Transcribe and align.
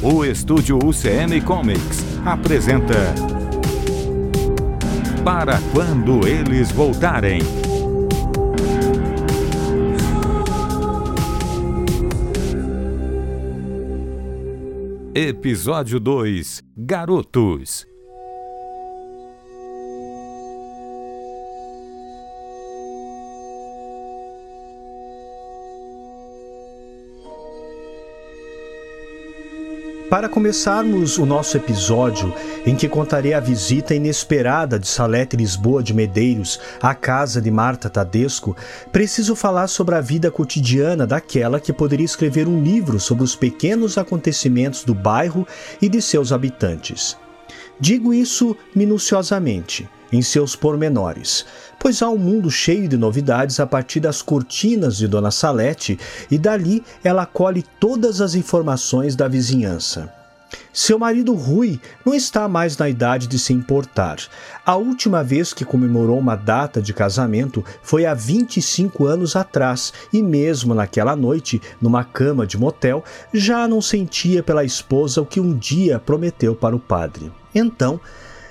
O 0.00 0.24
estúdio 0.24 0.78
UCM 0.78 1.40
Comics 1.44 2.04
apresenta 2.24 2.94
Para 5.24 5.58
quando 5.74 6.24
eles 6.24 6.70
voltarem. 6.70 7.40
Episódio 15.12 15.98
2 15.98 16.62
Garotos 16.76 17.87
Para 30.10 30.26
começarmos 30.26 31.18
o 31.18 31.26
nosso 31.26 31.58
episódio, 31.58 32.32
em 32.64 32.74
que 32.74 32.88
contarei 32.88 33.34
a 33.34 33.40
visita 33.40 33.94
inesperada 33.94 34.78
de 34.78 34.88
Salete 34.88 35.36
Lisboa 35.36 35.82
de 35.82 35.92
Medeiros 35.92 36.58
à 36.80 36.94
casa 36.94 37.42
de 37.42 37.50
Marta 37.50 37.90
Tadesco, 37.90 38.56
preciso 38.90 39.36
falar 39.36 39.68
sobre 39.68 39.94
a 39.94 40.00
vida 40.00 40.30
cotidiana 40.30 41.06
daquela 41.06 41.60
que 41.60 41.74
poderia 41.74 42.06
escrever 42.06 42.48
um 42.48 42.62
livro 42.62 42.98
sobre 42.98 43.22
os 43.22 43.36
pequenos 43.36 43.98
acontecimentos 43.98 44.82
do 44.82 44.94
bairro 44.94 45.46
e 45.80 45.90
de 45.90 46.00
seus 46.00 46.32
habitantes. 46.32 47.14
Digo 47.78 48.14
isso 48.14 48.56
minuciosamente 48.74 49.86
em 50.12 50.22
seus 50.22 50.56
pormenores, 50.56 51.44
pois 51.78 52.02
há 52.02 52.08
um 52.08 52.18
mundo 52.18 52.50
cheio 52.50 52.88
de 52.88 52.96
novidades 52.96 53.60
a 53.60 53.66
partir 53.66 54.00
das 54.00 54.22
cortinas 54.22 54.96
de 54.96 55.06
Dona 55.06 55.30
Salete 55.30 55.98
e 56.30 56.38
dali 56.38 56.84
ela 57.04 57.26
colhe 57.26 57.64
todas 57.78 58.20
as 58.20 58.34
informações 58.34 59.14
da 59.14 59.28
vizinhança. 59.28 60.12
Seu 60.72 60.98
marido 60.98 61.34
Rui 61.34 61.80
não 62.06 62.14
está 62.14 62.48
mais 62.48 62.76
na 62.76 62.88
idade 62.88 63.26
de 63.26 63.38
se 63.38 63.52
importar. 63.52 64.18
A 64.64 64.76
última 64.76 65.22
vez 65.22 65.52
que 65.52 65.64
comemorou 65.64 66.18
uma 66.18 66.36
data 66.36 66.80
de 66.80 66.94
casamento 66.94 67.64
foi 67.82 68.06
há 68.06 68.14
25 68.14 69.04
anos 69.04 69.36
atrás, 69.36 69.92
e 70.12 70.22
mesmo 70.22 70.74
naquela 70.74 71.14
noite, 71.14 71.60
numa 71.80 72.04
cama 72.04 72.46
de 72.46 72.56
motel, 72.56 73.04
já 73.32 73.68
não 73.68 73.82
sentia 73.82 74.42
pela 74.42 74.64
esposa 74.64 75.20
o 75.20 75.26
que 75.26 75.40
um 75.40 75.56
dia 75.56 75.98
prometeu 75.98 76.54
para 76.54 76.76
o 76.76 76.80
padre. 76.80 77.30
Então, 77.54 78.00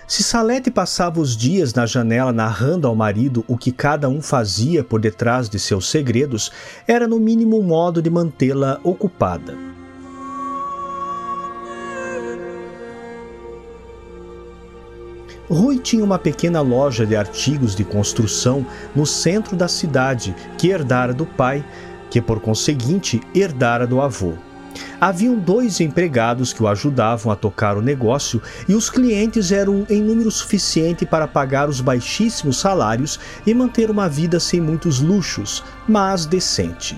se 0.08 0.23
Salete 0.23 0.72
passava 0.72 1.19
os 1.19 1.36
dias 1.36 1.73
na 1.73 1.86
janela 1.86 2.31
narrando 2.31 2.88
ao 2.88 2.95
marido 2.95 3.44
o 3.45 3.58
que 3.58 3.73
cada 3.73 4.08
um 4.08 4.22
fazia 4.22 4.81
por 4.81 5.02
detrás 5.02 5.49
de 5.49 5.59
seus 5.59 5.89
segredos, 5.89 6.49
era 6.88 7.05
no 7.05 7.19
mínimo 7.19 7.59
um 7.59 7.64
modo 7.64 8.02
de 8.02 8.09
mantê-la 8.09 8.80
ocupada. 8.86 9.58
Rui 15.49 15.77
tinha 15.77 16.03
uma 16.03 16.17
pequena 16.17 16.61
loja 16.61 17.05
de 17.05 17.16
artigos 17.16 17.75
de 17.75 17.83
construção 17.83 18.66
no 18.95 19.05
centro 19.05 19.58
da 19.58 19.67
cidade 19.67 20.33
que 20.58 20.69
herdara 20.69 21.14
do 21.14 21.25
pai, 21.25 21.66
que 22.09 22.21
por 22.21 22.39
conseguinte 22.39 23.21
herdara 23.36 23.86
do 23.86 24.02
avô. 24.02 24.33
Haviam 25.00 25.38
dois 25.38 25.80
empregados 25.80 26.52
que 26.53 26.64
o 26.64 26.67
ajudavam 26.67 27.31
a 27.31 27.36
tocar 27.36 27.78
o 27.78 27.81
negócio 27.81 28.42
e 28.67 28.73
os 28.73 28.89
clientes 28.89 29.52
eram 29.52 29.86
em 29.89 30.02
número 30.02 30.31
suficiente 30.31 31.06
para 31.06 31.28
pagar 31.28 31.70
os 31.70 31.81
baixíssimos 31.81 32.59
salários 32.59 33.20
e 33.45 33.53
manter 33.53 33.92
uma 33.92 34.09
vida 34.09 34.39
sem 34.39 34.59
muitos 34.59 35.00
luxos, 35.00 35.64
mas 35.88 36.25
decente. 36.25 36.98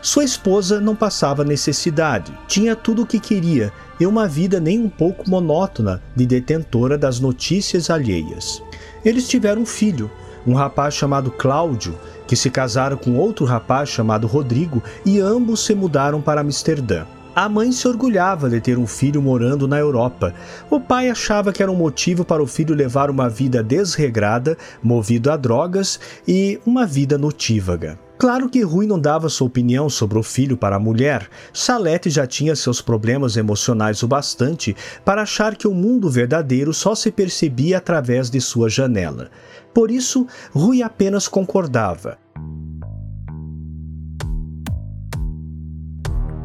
Sua 0.00 0.24
esposa 0.24 0.80
não 0.80 0.94
passava 0.94 1.44
necessidade, 1.44 2.32
tinha 2.46 2.76
tudo 2.76 3.02
o 3.02 3.06
que 3.06 3.18
queria 3.18 3.72
e 3.98 4.06
uma 4.06 4.28
vida 4.28 4.60
nem 4.60 4.78
um 4.78 4.88
pouco 4.88 5.28
monótona 5.28 6.00
de 6.14 6.24
detentora 6.24 6.96
das 6.96 7.18
notícias 7.18 7.90
alheias. 7.90 8.62
Eles 9.04 9.28
tiveram 9.28 9.62
um 9.62 9.66
filho, 9.66 10.10
um 10.46 10.54
rapaz 10.54 10.94
chamado 10.94 11.32
Cláudio, 11.32 11.98
que 12.28 12.36
se 12.36 12.50
casaram 12.50 12.96
com 12.96 13.16
outro 13.16 13.44
rapaz 13.44 13.88
chamado 13.88 14.26
Rodrigo 14.26 14.80
e 15.04 15.18
ambos 15.18 15.64
se 15.64 15.74
mudaram 15.74 16.20
para 16.20 16.42
Amsterdã. 16.42 17.06
A 17.34 17.48
mãe 17.48 17.72
se 17.72 17.86
orgulhava 17.86 18.50
de 18.50 18.60
ter 18.60 18.76
um 18.78 18.86
filho 18.86 19.22
morando 19.22 19.66
na 19.66 19.78
Europa. 19.78 20.34
O 20.68 20.80
pai 20.80 21.08
achava 21.08 21.52
que 21.52 21.62
era 21.62 21.70
um 21.72 21.76
motivo 21.76 22.24
para 22.24 22.42
o 22.42 22.46
filho 22.46 22.74
levar 22.74 23.10
uma 23.10 23.28
vida 23.28 23.62
desregrada, 23.62 24.58
movido 24.82 25.30
a 25.30 25.36
drogas 25.36 25.98
e 26.26 26.60
uma 26.66 26.84
vida 26.84 27.16
notívaga. 27.16 27.98
Claro 28.18 28.48
que 28.48 28.62
Rui 28.62 28.84
não 28.84 28.98
dava 28.98 29.28
sua 29.28 29.46
opinião 29.46 29.88
sobre 29.88 30.18
o 30.18 30.24
filho 30.24 30.56
para 30.56 30.74
a 30.74 30.80
mulher. 30.80 31.28
Salete 31.52 32.10
já 32.10 32.26
tinha 32.26 32.56
seus 32.56 32.80
problemas 32.80 33.36
emocionais 33.36 34.02
o 34.02 34.08
bastante 34.08 34.74
para 35.04 35.22
achar 35.22 35.54
que 35.54 35.68
o 35.68 35.74
mundo 35.74 36.10
verdadeiro 36.10 36.74
só 36.74 36.96
se 36.96 37.12
percebia 37.12 37.78
através 37.78 38.28
de 38.28 38.40
sua 38.40 38.68
janela. 38.68 39.30
Por 39.72 39.88
isso, 39.88 40.26
Rui 40.52 40.82
apenas 40.82 41.28
concordava. 41.28 42.18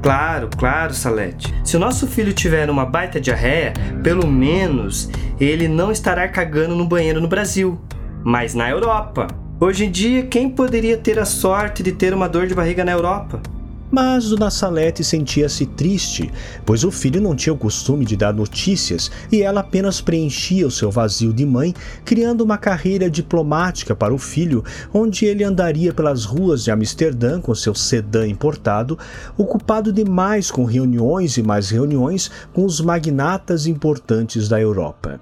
Claro, 0.04 0.50
claro, 0.56 0.94
Salete. 0.94 1.52
Se 1.64 1.76
o 1.76 1.80
nosso 1.80 2.06
filho 2.06 2.34
tiver 2.34 2.70
uma 2.70 2.86
baita 2.86 3.20
diarreia, 3.20 3.74
pelo 4.04 4.28
menos 4.28 5.10
ele 5.40 5.68
não 5.68 5.92
estará 5.92 6.28
cagando 6.28 6.76
no 6.76 6.86
banheiro 6.86 7.20
no 7.20 7.28
Brasil, 7.28 7.82
mas 8.24 8.54
na 8.54 8.70
Europa. 8.70 9.28
Hoje 9.64 9.86
em 9.86 9.92
dia, 9.92 10.24
quem 10.26 10.50
poderia 10.50 10.98
ter 10.98 11.18
a 11.18 11.24
sorte 11.24 11.82
de 11.82 11.94
ter 11.94 12.14
uma 12.14 12.28
dor 12.28 12.48
de 12.48 12.54
barriga 12.54 12.84
na 12.84 12.92
Europa? 12.92 13.42
Mas 13.90 14.28
Dona 14.28 14.52
Salete 14.52 15.06
sentia-se 15.06 15.66
triste, 15.66 16.30
pois 16.66 16.84
o 16.84 16.92
filho 16.92 17.22
não 17.22 17.34
tinha 17.34 17.54
o 17.54 17.58
costume 17.58 18.04
de 18.04 18.18
dar 18.18 18.34
notícias 18.34 19.10
e 19.32 19.42
ela 19.42 19.62
apenas 19.62 20.02
preenchia 20.02 20.68
o 20.68 20.72
seu 20.72 20.92
vazio 20.92 21.32
de 21.32 21.46
mãe, 21.46 21.74
criando 22.04 22.42
uma 22.42 22.58
carreira 22.58 23.10
diplomática 23.10 23.96
para 23.96 24.14
o 24.14 24.18
filho, 24.18 24.66
onde 24.94 25.26
ele 25.26 25.46
andaria 25.46 25.94
pelas 25.94 26.26
ruas 26.26 26.66
de 26.66 26.70
Amsterdã 26.70 27.40
com 27.40 27.56
seu 27.56 27.74
sedã 27.74 28.28
importado, 28.28 29.00
ocupado 29.38 29.94
demais 29.94 30.52
com 30.52 30.66
reuniões 30.66 31.38
e 31.38 31.42
mais 31.42 31.70
reuniões 31.70 32.30
com 32.52 32.66
os 32.66 32.82
magnatas 32.82 33.66
importantes 33.66 34.50
da 34.50 34.60
Europa. 34.60 35.22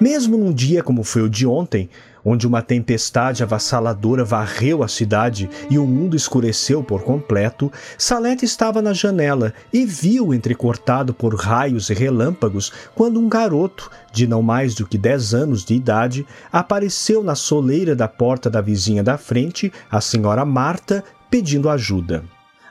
Mesmo 0.00 0.36
num 0.36 0.52
dia 0.52 0.82
como 0.82 1.02
foi 1.02 1.22
o 1.22 1.28
de 1.28 1.44
ontem, 1.44 1.90
onde 2.24 2.46
uma 2.46 2.62
tempestade 2.62 3.42
avassaladora 3.42 4.24
varreu 4.24 4.82
a 4.84 4.88
cidade 4.88 5.50
e 5.68 5.76
o 5.76 5.84
mundo 5.84 6.14
escureceu 6.14 6.84
por 6.84 7.02
completo, 7.02 7.72
Salete 7.96 8.44
estava 8.44 8.80
na 8.80 8.92
janela 8.92 9.52
e 9.72 9.84
viu 9.84 10.32
entrecortado 10.32 11.12
por 11.12 11.34
raios 11.34 11.90
e 11.90 11.94
relâmpagos 11.94 12.72
quando 12.94 13.18
um 13.18 13.28
garoto, 13.28 13.90
de 14.12 14.26
não 14.26 14.40
mais 14.40 14.74
do 14.74 14.86
que 14.86 14.96
dez 14.96 15.34
anos 15.34 15.64
de 15.64 15.74
idade, 15.74 16.24
apareceu 16.52 17.24
na 17.24 17.34
soleira 17.34 17.96
da 17.96 18.06
porta 18.06 18.48
da 18.48 18.60
vizinha 18.60 19.02
da 19.02 19.18
frente, 19.18 19.72
a 19.90 20.00
senhora 20.00 20.44
Marta, 20.44 21.02
pedindo 21.28 21.68
ajuda. 21.68 22.22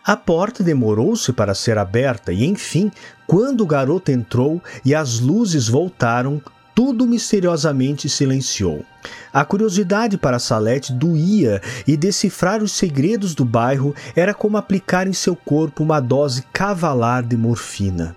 A 0.05 0.15
porta 0.15 0.63
demorou-se 0.63 1.33
para 1.33 1.53
ser 1.53 1.77
aberta 1.77 2.31
e, 2.31 2.45
enfim, 2.45 2.89
quando 3.27 3.59
o 3.59 3.67
garoto 3.67 4.09
entrou 4.09 4.61
e 4.85 4.95
as 4.95 5.19
luzes 5.19 5.67
voltaram, 5.67 6.41
tudo 6.77 7.07
misteriosamente 7.07 8.07
silenciou. 8.07 8.85
A 9.33 9.43
curiosidade 9.43 10.15
para 10.15 10.37
Salete 10.37 10.93
doía 10.93 11.59
e 11.87 11.97
decifrar 11.97 12.61
os 12.61 12.71
segredos 12.71 13.33
do 13.33 13.43
bairro 13.43 13.95
era 14.15 14.31
como 14.31 14.57
aplicar 14.57 15.07
em 15.07 15.13
seu 15.13 15.35
corpo 15.35 15.81
uma 15.81 15.99
dose 15.99 16.43
cavalar 16.53 17.23
de 17.23 17.35
morfina. 17.35 18.15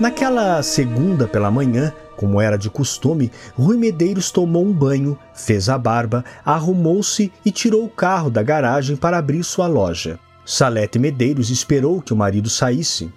Naquela 0.00 0.62
segunda 0.62 1.26
pela 1.28 1.50
manhã, 1.50 1.92
como 2.16 2.40
era 2.40 2.56
de 2.56 2.70
costume, 2.70 3.30
Rui 3.54 3.76
Medeiros 3.76 4.30
tomou 4.30 4.64
um 4.64 4.72
banho, 4.72 5.18
fez 5.34 5.68
a 5.68 5.76
barba, 5.76 6.24
arrumou-se 6.44 7.32
e 7.44 7.50
tirou 7.50 7.84
o 7.84 7.90
carro 7.90 8.30
da 8.30 8.42
garagem 8.42 8.96
para 8.96 9.18
abrir 9.18 9.44
sua 9.44 9.66
loja. 9.66 10.18
Salete 10.44 10.98
Medeiros 10.98 11.50
esperou 11.50 12.00
que 12.00 12.12
o 12.12 12.16
marido 12.16 12.48
saísse. 12.48 13.12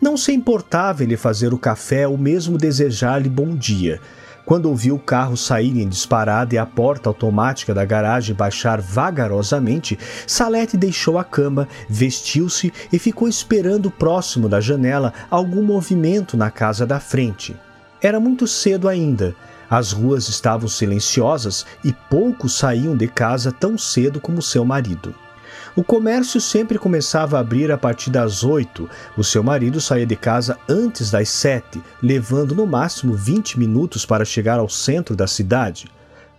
Não 0.00 0.16
se 0.16 0.32
importava 0.32 1.02
ele 1.02 1.16
fazer 1.16 1.54
o 1.54 1.58
café 1.58 2.06
ou 2.06 2.18
mesmo 2.18 2.58
desejar-lhe 2.58 3.28
bom 3.28 3.56
dia. 3.56 4.00
Quando 4.44 4.66
ouviu 4.66 4.96
o 4.96 4.98
carro 4.98 5.36
sair 5.36 5.80
em 5.80 5.88
disparada 5.88 6.54
e 6.54 6.58
a 6.58 6.66
porta 6.66 7.08
automática 7.08 7.72
da 7.72 7.84
garagem 7.84 8.34
baixar 8.34 8.80
vagarosamente, 8.80 9.96
Salete 10.26 10.76
deixou 10.76 11.16
a 11.16 11.24
cama, 11.24 11.68
vestiu-se 11.88 12.72
e 12.92 12.98
ficou 12.98 13.28
esperando 13.28 13.90
próximo 13.90 14.48
da 14.48 14.60
janela 14.60 15.12
algum 15.30 15.62
movimento 15.62 16.36
na 16.36 16.50
casa 16.50 16.84
da 16.84 16.98
frente. 16.98 17.56
Era 18.02 18.18
muito 18.18 18.48
cedo 18.48 18.88
ainda. 18.88 19.34
As 19.70 19.92
ruas 19.92 20.28
estavam 20.28 20.68
silenciosas 20.68 21.64
e 21.84 21.92
poucos 21.92 22.58
saíam 22.58 22.96
de 22.96 23.06
casa 23.06 23.52
tão 23.52 23.78
cedo 23.78 24.20
como 24.20 24.42
seu 24.42 24.64
marido. 24.64 25.14
O 25.76 25.82
comércio 25.82 26.40
sempre 26.40 26.78
começava 26.78 27.36
a 27.36 27.40
abrir 27.40 27.70
a 27.70 27.78
partir 27.78 28.10
das 28.10 28.42
oito. 28.44 28.90
O 29.16 29.22
seu 29.22 29.42
marido 29.42 29.80
saía 29.80 30.04
de 30.04 30.16
casa 30.16 30.58
antes 30.68 31.10
das 31.10 31.28
sete, 31.28 31.80
levando 32.02 32.54
no 32.54 32.66
máximo 32.66 33.14
20 33.14 33.58
minutos 33.58 34.04
para 34.04 34.24
chegar 34.24 34.58
ao 34.58 34.68
centro 34.68 35.16
da 35.16 35.26
cidade. 35.26 35.86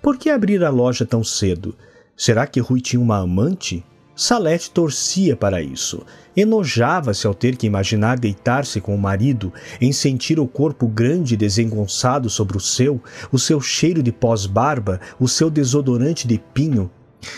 Por 0.01 0.17
que 0.17 0.29
abrir 0.29 0.63
a 0.63 0.69
loja 0.69 1.05
tão 1.05 1.23
cedo? 1.23 1.73
Será 2.15 2.45
que 2.45 2.59
Rui 2.59 2.81
tinha 2.81 3.01
uma 3.01 3.19
amante? 3.19 3.83
Salete 4.15 4.69
torcia 4.69 5.35
para 5.35 5.59
isso. 5.59 6.05
Enojava-se 6.37 7.25
ao 7.25 7.33
ter 7.33 7.55
que 7.55 7.65
imaginar 7.65 8.19
deitar-se 8.19 8.79
com 8.79 8.93
o 8.93 8.97
marido, 8.97 9.51
em 9.81 9.91
sentir 9.91 10.39
o 10.39 10.47
corpo 10.47 10.87
grande 10.87 11.33
e 11.33 11.37
desengonçado 11.37 12.29
sobre 12.29 12.55
o 12.55 12.59
seu, 12.59 13.01
o 13.31 13.39
seu 13.39 13.59
cheiro 13.59 14.03
de 14.03 14.11
pós-barba, 14.11 14.99
o 15.19 15.27
seu 15.27 15.49
desodorante 15.49 16.27
de 16.27 16.37
pinho. 16.53 16.91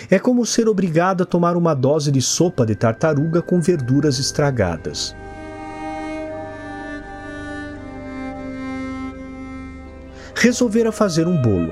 É 0.10 0.19
como 0.19 0.45
ser 0.45 0.68
obrigado 0.68 1.24
a 1.24 1.25
tomar 1.25 1.56
uma 1.56 1.74
dose 1.74 2.12
de 2.12 2.22
sopa 2.22 2.66
de 2.66 2.75
tartaruga 2.75 3.42
com 3.42 3.62
verduras 3.62 4.19
estragadas. 4.19 5.16
Resolvera 10.36 10.92
fazer 10.92 11.25
um 11.25 11.42
bolo. 11.42 11.72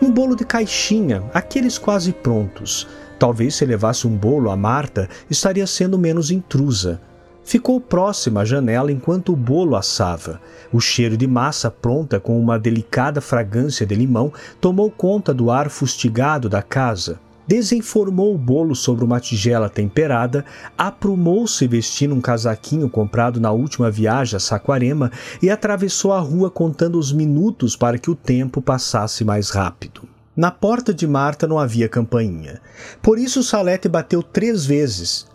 Um 0.00 0.12
bolo 0.12 0.36
de 0.36 0.44
caixinha, 0.44 1.24
aqueles 1.32 1.78
quase 1.78 2.12
prontos 2.12 2.86
Talvez 3.18 3.54
se 3.54 3.64
levasse 3.64 4.06
um 4.06 4.16
bolo 4.16 4.50
a 4.50 4.56
Marta, 4.56 5.08
estaria 5.30 5.66
sendo 5.66 5.98
menos 5.98 6.30
intrusa. 6.30 7.00
Ficou 7.44 7.78
próxima 7.78 8.40
à 8.40 8.44
janela 8.44 8.90
enquanto 8.90 9.32
o 9.32 9.36
bolo 9.36 9.76
assava. 9.76 10.40
O 10.72 10.80
cheiro 10.80 11.16
de 11.16 11.26
massa 11.26 11.70
pronta 11.70 12.18
com 12.18 12.40
uma 12.40 12.58
delicada 12.58 13.20
fragrância 13.20 13.84
de 13.84 13.94
limão 13.94 14.32
tomou 14.60 14.90
conta 14.90 15.34
do 15.34 15.50
ar 15.50 15.68
fustigado 15.68 16.48
da 16.48 16.62
casa. 16.62 17.20
Desenformou 17.46 18.34
o 18.34 18.38
bolo 18.38 18.74
sobre 18.74 19.04
uma 19.04 19.20
tigela 19.20 19.68
temperada, 19.68 20.46
aprumou-se 20.78 21.66
vestindo 21.68 22.14
um 22.14 22.20
casaquinho 22.20 22.88
comprado 22.88 23.38
na 23.38 23.52
última 23.52 23.90
viagem 23.90 24.38
a 24.38 24.40
Saquarema 24.40 25.12
e 25.42 25.50
atravessou 25.50 26.14
a 26.14 26.20
rua 26.20 26.50
contando 26.50 26.98
os 26.98 27.12
minutos 27.12 27.76
para 27.76 27.98
que 27.98 28.10
o 28.10 28.14
tempo 28.14 28.62
passasse 28.62 29.22
mais 29.22 29.50
rápido. 29.50 30.13
Na 30.36 30.50
porta 30.50 30.92
de 30.92 31.06
Marta 31.06 31.46
não 31.46 31.60
havia 31.60 31.88
campainha. 31.88 32.60
Por 33.00 33.20
isso 33.20 33.40
Salete 33.40 33.88
bateu 33.88 34.20
três 34.20 34.66
vezes, 34.66 35.28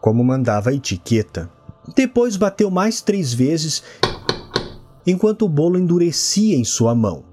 como 0.00 0.22
mandava 0.22 0.70
a 0.70 0.72
etiqueta. 0.72 1.50
Depois 1.96 2.36
bateu 2.36 2.70
mais 2.70 3.00
três 3.00 3.34
vezes, 3.34 3.82
enquanto 5.04 5.46
o 5.46 5.48
bolo 5.48 5.76
endurecia 5.76 6.56
em 6.56 6.62
sua 6.62 6.94
mão. 6.94 7.24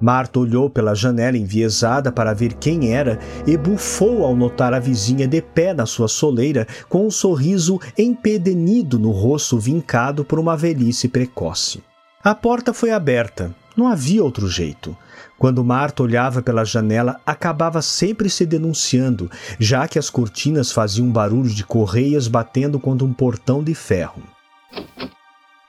Marta 0.00 0.40
olhou 0.40 0.68
pela 0.68 0.94
janela 0.96 1.36
enviesada 1.36 2.10
para 2.10 2.34
ver 2.34 2.54
quem 2.54 2.92
era 2.92 3.20
e 3.46 3.56
bufou 3.56 4.24
ao 4.24 4.34
notar 4.34 4.74
a 4.74 4.80
vizinha 4.80 5.28
de 5.28 5.40
pé 5.42 5.74
na 5.74 5.86
sua 5.86 6.08
soleira 6.08 6.66
com 6.88 7.06
um 7.06 7.10
sorriso 7.10 7.78
empedenido 7.96 8.98
no 8.98 9.12
rosto 9.12 9.60
vincado 9.60 10.24
por 10.24 10.40
uma 10.40 10.56
velhice 10.56 11.06
precoce. 11.06 11.89
A 12.22 12.34
porta 12.34 12.74
foi 12.74 12.90
aberta. 12.90 13.54
Não 13.74 13.88
havia 13.88 14.22
outro 14.22 14.46
jeito. 14.46 14.94
Quando 15.38 15.64
Marta 15.64 16.02
olhava 16.02 16.42
pela 16.42 16.66
janela, 16.66 17.18
acabava 17.24 17.80
sempre 17.80 18.28
se 18.28 18.44
denunciando, 18.44 19.30
já 19.58 19.88
que 19.88 19.98
as 19.98 20.10
cortinas 20.10 20.70
faziam 20.70 21.10
barulho 21.10 21.48
de 21.48 21.64
correias 21.64 22.28
batendo 22.28 22.78
contra 22.78 23.06
um 23.06 23.12
portão 23.14 23.64
de 23.64 23.74
ferro. 23.74 24.22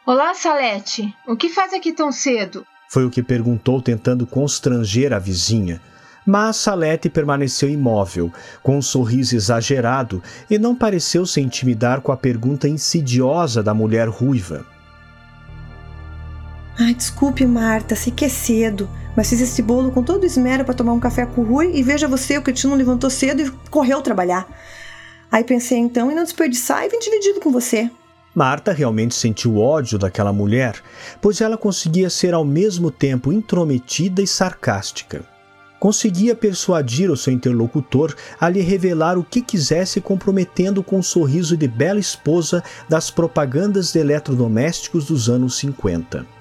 Olá, 0.06 0.34
Salete. 0.34 1.16
O 1.26 1.38
que 1.38 1.48
faz 1.48 1.74
aqui 1.74 1.94
tão 1.94 2.12
cedo? 2.12 2.66
Foi 2.90 3.06
o 3.06 3.10
que 3.10 3.24
perguntou, 3.24 3.82
tentando 3.82 4.28
constranger 4.28 5.14
a 5.14 5.20
vizinha. 5.20 5.82
Mas 6.28 6.58
Salete 6.58 7.10
permaneceu 7.10 7.70
imóvel, 7.70 8.30
com 8.62 8.78
um 8.78 8.82
sorriso 8.82 9.38
exagerado, 9.38 10.22
e 10.50 10.60
não 10.60 10.76
pareceu 10.76 11.26
se 11.26 11.40
intimidar 11.40 12.02
com 12.02 12.12
a 12.12 12.18
pergunta 12.18 12.68
insidiosa 12.68 13.64
da 13.64 13.74
mulher 13.74 14.10
ruiva. 14.10 14.66
Ai, 16.84 16.96
desculpe, 16.96 17.46
Marta, 17.46 17.96
sei 17.96 18.12
que 18.12 18.26
é 18.26 18.30
cedo, 18.30 18.90
mas 19.16 19.30
fiz 19.30 19.40
esse 19.40 19.62
bolo 19.62 19.92
com 19.92 20.02
todo 20.02 20.26
esmero 20.26 20.66
para 20.66 20.74
tomar 20.74 20.94
um 20.94 21.00
café 21.00 21.28
com 21.28 21.42
o 21.42 21.44
Rui 21.44 21.72
e 21.76 21.84
veja 21.84 22.08
você, 22.08 22.40
o 22.40 22.42
Cretino 22.42 22.74
levantou 22.74 23.08
cedo 23.08 23.40
e 23.44 23.52
correu 23.70 24.02
trabalhar. 24.02 24.50
Aí 25.32 25.44
pensei 25.44 25.78
então 25.78 26.12
em 26.12 26.16
não 26.16 26.24
desperdiçar 26.24 26.84
e 26.84 26.90
vim 26.90 26.98
dividido 26.98 27.40
com 27.40 27.52
você. 27.52 27.88
Marta 28.34 28.72
realmente 28.72 29.14
sentiu 29.14 29.60
ódio 29.60 30.00
daquela 30.00 30.34
mulher, 30.34 30.82
pois 31.22 31.40
ela 31.40 31.56
conseguia 31.56 32.10
ser 32.10 32.34
ao 32.34 32.44
mesmo 32.44 32.90
tempo 32.90 33.32
intrometida 33.32 34.20
e 34.20 34.26
sarcástica. 34.26 35.24
Conseguia 35.80 36.34
persuadir 36.34 37.12
o 37.12 37.18
seu 37.18 37.32
interlocutor 37.32 38.16
a 38.40 38.50
lhe 38.50 38.62
revelar 38.62 39.20
o 39.20 39.24
que 39.24 39.42
quisesse, 39.44 40.02
comprometendo 40.02 40.82
com 40.82 40.98
o 40.98 41.04
sorriso 41.04 41.56
de 41.56 41.68
bela 41.68 42.00
esposa 42.00 42.64
das 42.90 43.12
propagandas 43.12 43.94
de 43.94 44.00
eletrodomésticos 44.00 45.06
dos 45.06 45.30
anos 45.30 45.60
50. 45.60 46.41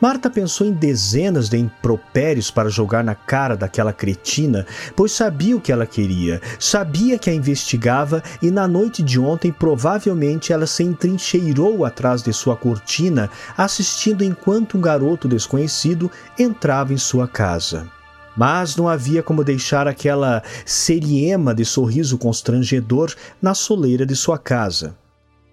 Marta 0.00 0.28
pensou 0.28 0.66
em 0.66 0.72
dezenas 0.72 1.48
de 1.48 1.58
impropérios 1.58 2.50
para 2.50 2.68
jogar 2.68 3.02
na 3.02 3.14
cara 3.14 3.56
daquela 3.56 3.92
cretina, 3.92 4.66
pois 4.94 5.12
sabia 5.12 5.56
o 5.56 5.60
que 5.60 5.72
ela 5.72 5.86
queria, 5.86 6.40
sabia 6.58 7.18
que 7.18 7.30
a 7.30 7.34
investigava 7.34 8.22
e 8.40 8.50
na 8.50 8.66
noite 8.66 9.02
de 9.02 9.18
ontem 9.18 9.52
provavelmente 9.52 10.52
ela 10.52 10.66
se 10.66 10.82
entrincheirou 10.82 11.84
atrás 11.84 12.22
de 12.22 12.32
sua 12.32 12.56
cortina, 12.56 13.30
assistindo 13.56 14.24
enquanto 14.24 14.76
um 14.76 14.80
garoto 14.80 15.28
desconhecido 15.28 16.10
entrava 16.38 16.92
em 16.92 16.98
sua 16.98 17.26
casa. 17.28 17.88
Mas 18.36 18.76
não 18.76 18.88
havia 18.88 19.22
como 19.22 19.44
deixar 19.44 19.86
aquela 19.86 20.42
seriema 20.64 21.54
de 21.54 21.64
sorriso 21.64 22.16
constrangedor 22.16 23.14
na 23.40 23.54
soleira 23.54 24.06
de 24.06 24.16
sua 24.16 24.38
casa. 24.38 24.96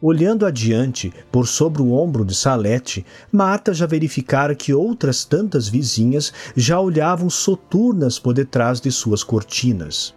Olhando 0.01 0.45
adiante, 0.45 1.11
por 1.29 1.45
sobre 1.45 1.81
o 1.81 1.91
ombro 1.91 2.23
de 2.23 2.33
Salete, 2.33 3.05
Marta 3.29 3.73
já 3.73 3.85
verificara 3.85 4.55
que 4.55 4.73
outras 4.73 5.25
tantas 5.25 5.67
vizinhas 5.67 6.31
já 6.55 6.79
olhavam 6.79 7.29
soturnas 7.29 8.17
por 8.17 8.33
detrás 8.33 8.79
de 8.79 8.89
suas 8.91 9.23
cortinas. 9.25 10.15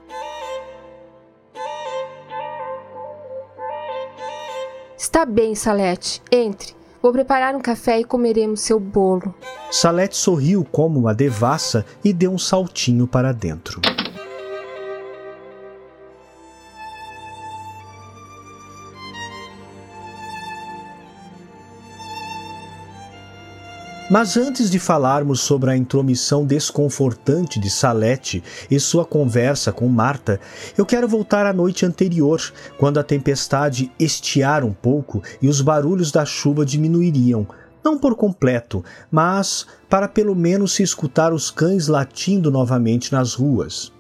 Está 4.97 5.27
bem, 5.27 5.57
Salete. 5.57 6.23
Entre. 6.31 6.77
Vou 7.03 7.11
preparar 7.11 7.57
um 7.57 7.61
café 7.61 7.99
e 7.99 8.05
comeremos 8.05 8.61
seu 8.61 8.79
bolo. 8.79 9.35
Salete 9.69 10.17
sorriu 10.17 10.65
como 10.71 11.01
uma 11.01 11.13
devassa 11.13 11.85
e 12.05 12.13
deu 12.13 12.31
um 12.31 12.39
saltinho 12.39 13.09
para 13.09 13.33
dentro. 13.33 13.81
Mas 24.13 24.37
antes 24.37 24.71
de 24.71 24.79
falarmos 24.79 25.41
sobre 25.41 25.71
a 25.71 25.77
intromissão 25.77 26.45
desconfortante 26.45 27.59
de 27.59 27.71
Salete 27.71 28.45
e 28.71 28.79
sua 28.79 29.07
conversa 29.07 29.73
com 29.73 29.89
Marta, 29.89 30.39
eu 30.77 30.85
quero 30.85 31.09
voltar 31.09 31.47
à 31.47 31.53
noite 31.55 31.87
anterior, 31.87 32.39
quando 32.77 33.01
a 33.01 33.03
tempestade 33.03 33.91
estiara 33.99 34.67
um 34.67 34.73
pouco 34.75 35.23
e 35.41 35.49
os 35.49 35.63
barulhos 35.63 36.13
da 36.13 36.27
chuva 36.27 36.63
diminuiriam, 36.63 37.47
não 37.83 37.97
por 37.97 38.15
completo, 38.15 38.85
mas 39.11 39.67
para 39.89 40.07
pelo 40.07 40.37
menos 40.37 40.73
se 40.73 40.83
escutar 40.83 41.33
os 41.33 41.51
cães 41.51 41.89
latindo 41.89 42.51
novamente 42.51 43.15
nas 43.15 43.33
ruas. 43.33 43.95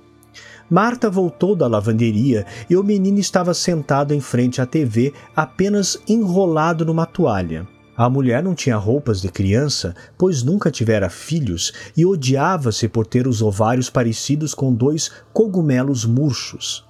Marta 0.68 1.08
voltou 1.08 1.56
da 1.56 1.66
lavanderia 1.66 2.44
e 2.68 2.76
o 2.76 2.84
menino 2.84 3.18
estava 3.18 3.54
sentado 3.54 4.12
em 4.12 4.20
frente 4.20 4.60
à 4.60 4.66
TV, 4.66 5.14
apenas 5.34 5.96
enrolado 6.06 6.84
numa 6.84 7.06
toalha. 7.06 7.66
A 8.02 8.10
mulher 8.10 8.42
não 8.42 8.52
tinha 8.52 8.76
roupas 8.76 9.20
de 9.20 9.28
criança, 9.28 9.94
pois 10.18 10.42
nunca 10.42 10.72
tivera 10.72 11.08
filhos 11.08 11.72
e 11.96 12.04
odiava-se 12.04 12.88
por 12.88 13.06
ter 13.06 13.28
os 13.28 13.40
ovários 13.40 13.88
parecidos 13.88 14.56
com 14.56 14.74
dois 14.74 15.08
cogumelos 15.32 16.04
murchos. 16.04 16.84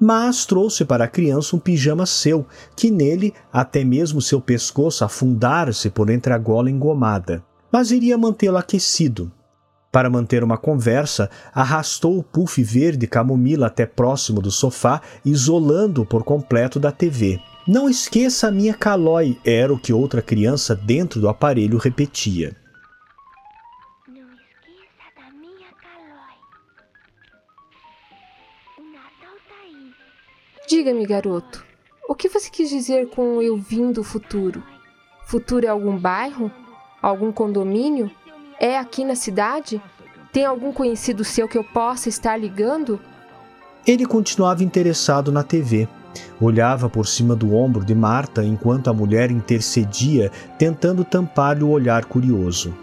Mas 0.00 0.46
trouxe 0.46 0.84
para 0.84 1.02
a 1.02 1.08
criança 1.08 1.56
um 1.56 1.58
pijama 1.58 2.06
seu, 2.06 2.46
que 2.76 2.92
nele 2.92 3.34
até 3.52 3.82
mesmo 3.82 4.22
seu 4.22 4.40
pescoço 4.40 5.04
afundara-se 5.04 5.90
por 5.90 6.08
entre 6.08 6.32
a 6.32 6.38
gola 6.38 6.70
engomada. 6.70 7.42
Mas 7.72 7.90
iria 7.90 8.16
mantê-lo 8.16 8.56
aquecido. 8.56 9.32
Para 9.90 10.08
manter 10.08 10.44
uma 10.44 10.56
conversa, 10.56 11.28
arrastou 11.52 12.16
o 12.16 12.22
puff 12.22 12.62
verde 12.62 13.08
camomila 13.08 13.66
até 13.66 13.84
próximo 13.84 14.40
do 14.40 14.52
sofá, 14.52 15.02
isolando-o 15.24 16.06
por 16.06 16.22
completo 16.22 16.78
da 16.78 16.92
TV. 16.92 17.40
Não 17.66 17.88
esqueça 17.88 18.48
a 18.48 18.50
minha 18.50 18.74
calói, 18.74 19.38
era 19.44 19.72
o 19.72 19.78
que 19.78 19.92
outra 19.92 20.20
criança 20.20 20.74
dentro 20.74 21.20
do 21.20 21.28
aparelho 21.28 21.78
repetia. 21.78 22.56
Não 24.08 24.32
esqueça 24.32 25.06
da 25.16 25.30
minha 25.30 25.68
calói. 25.80 26.38
O 28.76 28.82
Natal 28.92 29.36
tá 29.48 29.54
aí. 29.62 29.92
Diga-me, 30.68 31.06
garoto, 31.06 31.64
o 32.08 32.16
que 32.16 32.28
você 32.28 32.50
quis 32.50 32.68
dizer 32.68 33.08
com 33.10 33.40
eu 33.40 33.56
vim 33.56 33.92
do 33.92 34.02
futuro? 34.02 34.60
Futuro 35.24 35.64
é 35.64 35.68
algum 35.68 35.96
bairro? 35.96 36.50
Algum 37.00 37.30
condomínio? 37.30 38.10
É 38.58 38.76
aqui 38.76 39.04
na 39.04 39.14
cidade? 39.14 39.80
Tem 40.32 40.44
algum 40.44 40.72
conhecido 40.72 41.22
seu 41.22 41.46
que 41.46 41.56
eu 41.56 41.62
possa 41.62 42.08
estar 42.08 42.36
ligando? 42.36 42.98
Ele 43.86 44.04
continuava 44.04 44.64
interessado 44.64 45.30
na 45.30 45.44
TV. 45.44 45.88
Olhava 46.40 46.88
por 46.88 47.06
cima 47.06 47.34
do 47.36 47.54
ombro 47.54 47.84
de 47.84 47.94
Marta 47.94 48.44
enquanto 48.44 48.88
a 48.88 48.92
mulher 48.92 49.30
intercedia, 49.30 50.30
tentando 50.58 51.04
tampar-lhe 51.04 51.62
o 51.62 51.70
olhar 51.70 52.04
curioso. 52.04 52.74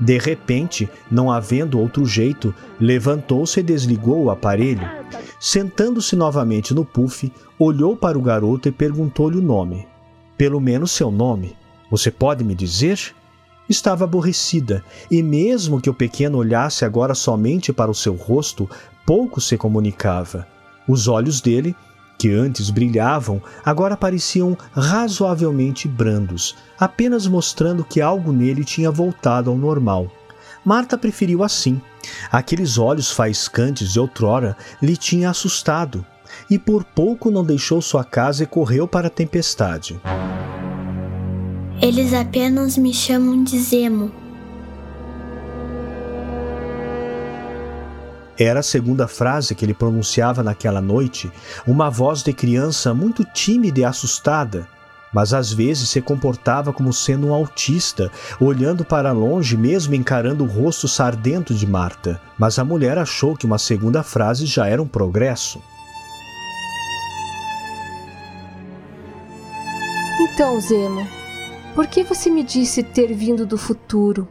De 0.00 0.18
repente, 0.18 0.88
não 1.10 1.30
havendo 1.30 1.78
outro 1.78 2.04
jeito, 2.04 2.54
levantou-se 2.80 3.60
e 3.60 3.62
desligou 3.62 4.24
o 4.24 4.30
aparelho. 4.30 4.88
Sentando-se 5.38 6.16
novamente 6.16 6.74
no 6.74 6.84
puff, 6.84 7.32
olhou 7.58 7.96
para 7.96 8.18
o 8.18 8.22
garoto 8.22 8.68
e 8.68 8.72
perguntou-lhe 8.72 9.38
o 9.38 9.42
nome. 9.42 9.86
Pelo 10.36 10.60
menos 10.60 10.90
seu 10.90 11.10
nome. 11.10 11.56
Você 11.90 12.10
pode 12.10 12.42
me 12.42 12.54
dizer? 12.54 13.14
Estava 13.68 14.04
aborrecida, 14.04 14.84
e 15.10 15.22
mesmo 15.22 15.80
que 15.80 15.88
o 15.88 15.94
pequeno 15.94 16.38
olhasse 16.38 16.84
agora 16.84 17.14
somente 17.14 17.72
para 17.72 17.90
o 17.90 17.94
seu 17.94 18.14
rosto, 18.14 18.68
pouco 19.06 19.40
se 19.40 19.56
comunicava. 19.56 20.46
Os 20.88 21.08
olhos 21.08 21.40
dele, 21.40 21.74
que 22.18 22.32
antes 22.32 22.70
brilhavam, 22.70 23.42
agora 23.64 23.96
pareciam 23.96 24.56
razoavelmente 24.72 25.88
brandos, 25.88 26.56
apenas 26.78 27.26
mostrando 27.26 27.84
que 27.84 28.00
algo 28.00 28.32
nele 28.32 28.64
tinha 28.64 28.90
voltado 28.90 29.50
ao 29.50 29.56
normal. 29.56 30.10
Marta 30.64 30.96
preferiu 30.96 31.42
assim. 31.42 31.80
Aqueles 32.30 32.78
olhos 32.78 33.10
faiscantes 33.10 33.92
de 33.92 34.00
outrora 34.00 34.56
lhe 34.80 34.96
tinha 34.96 35.30
assustado, 35.30 36.04
e 36.48 36.58
por 36.58 36.84
pouco 36.84 37.30
não 37.30 37.44
deixou 37.44 37.82
sua 37.82 38.04
casa 38.04 38.44
e 38.44 38.46
correu 38.46 38.88
para 38.88 39.08
a 39.08 39.10
tempestade. 39.10 40.00
Eles 41.82 42.14
apenas 42.14 42.78
me 42.78 42.94
chamam 42.94 43.44
de 43.44 43.58
Zemo. 43.58 44.23
Era 48.38 48.60
a 48.60 48.64
segunda 48.64 49.06
frase 49.06 49.54
que 49.54 49.64
ele 49.64 49.74
pronunciava 49.74 50.42
naquela 50.42 50.80
noite, 50.80 51.30
uma 51.66 51.88
voz 51.88 52.22
de 52.22 52.32
criança 52.32 52.92
muito 52.92 53.24
tímida 53.24 53.80
e 53.80 53.84
assustada, 53.84 54.66
mas 55.12 55.32
às 55.32 55.52
vezes 55.52 55.88
se 55.88 56.00
comportava 56.00 56.72
como 56.72 56.92
sendo 56.92 57.28
um 57.28 57.32
autista, 57.32 58.10
olhando 58.40 58.84
para 58.84 59.12
longe, 59.12 59.56
mesmo 59.56 59.94
encarando 59.94 60.42
o 60.42 60.48
rosto 60.48 60.88
sardento 60.88 61.54
de 61.54 61.66
Marta. 61.66 62.20
Mas 62.36 62.58
a 62.58 62.64
mulher 62.64 62.98
achou 62.98 63.36
que 63.36 63.46
uma 63.46 63.58
segunda 63.58 64.02
frase 64.02 64.44
já 64.44 64.66
era 64.66 64.82
um 64.82 64.88
progresso. 64.88 65.62
Então, 70.20 70.60
Zemo, 70.60 71.06
por 71.76 71.86
que 71.86 72.02
você 72.02 72.28
me 72.28 72.42
disse 72.42 72.82
ter 72.82 73.14
vindo 73.14 73.46
do 73.46 73.56
futuro? 73.56 74.28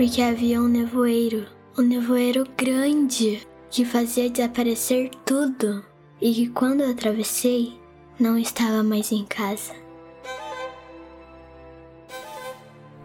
Porque 0.00 0.22
havia 0.22 0.58
um 0.58 0.66
nevoeiro, 0.66 1.44
um 1.76 1.82
nevoeiro 1.82 2.46
grande, 2.56 3.46
que 3.70 3.84
fazia 3.84 4.30
desaparecer 4.30 5.10
tudo, 5.26 5.84
e 6.18 6.32
que 6.32 6.48
quando 6.48 6.80
eu 6.80 6.90
atravessei, 6.90 7.78
não 8.18 8.38
estava 8.38 8.82
mais 8.82 9.12
em 9.12 9.26
casa. 9.26 9.74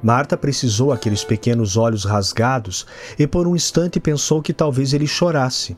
Marta 0.02 0.38
precisou 0.38 0.94
aqueles 0.94 1.22
pequenos 1.22 1.76
olhos 1.76 2.06
rasgados 2.06 2.86
e 3.20 3.28
por 3.28 3.46
um 3.46 3.58
instante 3.58 4.00
pensou 4.00 4.42
que 4.42 4.54
talvez 4.54 4.94
ele 4.94 5.06
chorasse. 5.06 5.76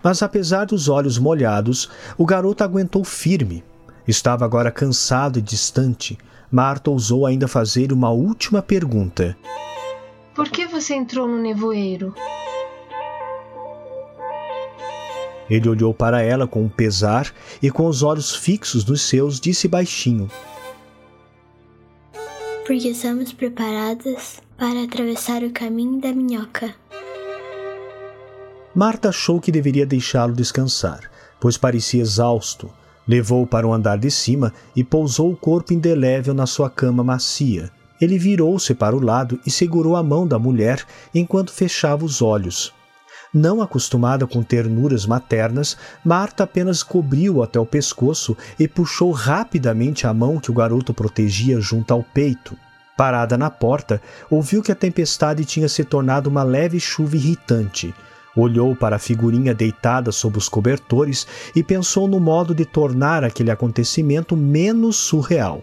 Mas 0.00 0.22
apesar 0.22 0.66
dos 0.66 0.88
olhos 0.88 1.18
molhados, 1.18 1.90
o 2.16 2.24
garoto 2.24 2.62
aguentou 2.62 3.02
firme. 3.02 3.64
Estava 4.06 4.44
agora 4.44 4.70
cansado 4.70 5.40
e 5.40 5.42
distante. 5.42 6.16
Marta 6.48 6.88
ousou 6.88 7.26
ainda 7.26 7.48
fazer 7.48 7.92
uma 7.92 8.10
última 8.10 8.62
pergunta. 8.62 9.36
Por 10.34 10.48
que 10.48 10.66
você 10.66 10.94
entrou 10.94 11.28
no 11.28 11.38
nevoeiro? 11.38 12.14
Ele 15.50 15.68
olhou 15.68 15.92
para 15.92 16.22
ela 16.22 16.46
com 16.46 16.62
um 16.62 16.68
pesar 16.68 17.30
e, 17.62 17.70
com 17.70 17.86
os 17.86 18.02
olhos 18.02 18.34
fixos 18.34 18.84
nos 18.86 19.02
seus, 19.02 19.38
disse 19.38 19.68
baixinho: 19.68 20.30
Porque 22.66 22.88
estamos 22.88 23.32
preparadas 23.34 24.40
para 24.56 24.84
atravessar 24.84 25.42
o 25.42 25.50
caminho 25.50 26.00
da 26.00 26.12
minhoca. 26.12 26.74
Marta 28.74 29.10
achou 29.10 29.38
que 29.38 29.52
deveria 29.52 29.84
deixá-lo 29.84 30.32
descansar, 30.32 31.10
pois 31.38 31.58
parecia 31.58 32.00
exausto. 32.00 32.70
Levou-o 33.06 33.46
para 33.46 33.66
o 33.66 33.74
andar 33.74 33.98
de 33.98 34.10
cima 34.10 34.54
e 34.74 34.82
pousou 34.82 35.30
o 35.30 35.36
corpo 35.36 35.74
indelével 35.74 36.32
na 36.32 36.46
sua 36.46 36.70
cama 36.70 37.04
macia. 37.04 37.70
Ele 38.02 38.18
virou-se 38.18 38.74
para 38.74 38.96
o 38.96 39.00
lado 39.00 39.38
e 39.46 39.50
segurou 39.50 39.94
a 39.94 40.02
mão 40.02 40.26
da 40.26 40.36
mulher 40.36 40.84
enquanto 41.14 41.52
fechava 41.52 42.04
os 42.04 42.20
olhos. 42.20 42.74
Não 43.32 43.62
acostumada 43.62 44.26
com 44.26 44.42
ternuras 44.42 45.06
maternas, 45.06 45.76
Marta 46.04 46.42
apenas 46.42 46.82
cobriu 46.82 47.44
até 47.44 47.60
o 47.60 47.64
pescoço 47.64 48.36
e 48.58 48.66
puxou 48.66 49.12
rapidamente 49.12 50.04
a 50.04 50.12
mão 50.12 50.40
que 50.40 50.50
o 50.50 50.54
garoto 50.54 50.92
protegia 50.92 51.60
junto 51.60 51.94
ao 51.94 52.02
peito. 52.02 52.56
Parada 52.96 53.38
na 53.38 53.48
porta, 53.48 54.02
ouviu 54.28 54.64
que 54.64 54.72
a 54.72 54.76
tempestade 54.76 55.44
tinha 55.44 55.68
se 55.68 55.84
tornado 55.84 56.28
uma 56.28 56.42
leve 56.42 56.80
chuva 56.80 57.14
irritante. 57.14 57.94
Olhou 58.34 58.74
para 58.74 58.96
a 58.96 58.98
figurinha 58.98 59.54
deitada 59.54 60.10
sob 60.10 60.38
os 60.38 60.48
cobertores 60.48 61.24
e 61.54 61.62
pensou 61.62 62.08
no 62.08 62.18
modo 62.18 62.52
de 62.52 62.64
tornar 62.64 63.22
aquele 63.22 63.52
acontecimento 63.52 64.36
menos 64.36 64.96
surreal. 64.96 65.62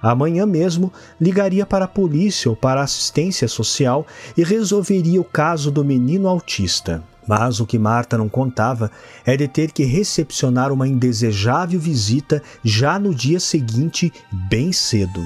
Amanhã 0.00 0.46
mesmo 0.46 0.92
ligaria 1.20 1.64
para 1.64 1.86
a 1.86 1.88
polícia 1.88 2.50
ou 2.50 2.56
para 2.56 2.80
a 2.80 2.84
assistência 2.84 3.48
social 3.48 4.06
e 4.36 4.44
resolveria 4.44 5.20
o 5.20 5.24
caso 5.24 5.70
do 5.70 5.84
menino 5.84 6.28
autista. 6.28 7.02
Mas 7.26 7.58
o 7.58 7.66
que 7.66 7.78
Marta 7.78 8.16
não 8.16 8.28
contava 8.28 8.90
é 9.24 9.36
de 9.36 9.48
ter 9.48 9.72
que 9.72 9.84
recepcionar 9.84 10.72
uma 10.72 10.86
indesejável 10.86 11.80
visita 11.80 12.42
já 12.62 12.98
no 12.98 13.14
dia 13.14 13.40
seguinte, 13.40 14.12
bem 14.48 14.72
cedo. 14.72 15.20